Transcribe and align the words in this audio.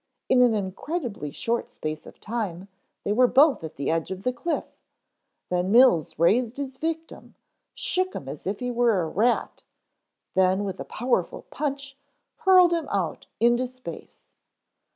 In 0.29 0.41
an 0.41 0.55
incredibly 0.55 1.29
short 1.29 1.69
space 1.69 2.07
of 2.07 2.19
time 2.19 2.69
they 3.03 3.11
were 3.13 3.27
both 3.27 3.63
at 3.63 3.75
the 3.75 3.91
edge 3.91 4.09
of 4.09 4.23
the 4.23 4.33
cliff, 4.33 4.65
then 5.49 5.71
Mills 5.71 6.17
raised 6.17 6.57
his 6.57 6.79
victim, 6.79 7.35
shook 7.75 8.15
him 8.15 8.27
as 8.27 8.47
if 8.47 8.61
he 8.61 8.71
were 8.71 9.01
a 9.03 9.07
rat, 9.07 9.61
then 10.33 10.63
with 10.63 10.79
a 10.79 10.85
powerful 10.85 11.43
punch, 11.51 11.95
hurled 12.37 12.73
him 12.73 12.87
out 12.89 13.27
into 13.39 13.67
space. 13.67 14.23